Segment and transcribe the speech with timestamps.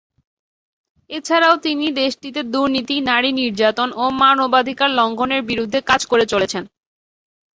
[1.09, 6.63] এছাড়াও তিনি দেশটিতে দুর্নীতি, নারী নির্যাতন ও মানবাধিকার লঙ্ঘনের বিরুদ্ধে কাজ করে চলেছেন।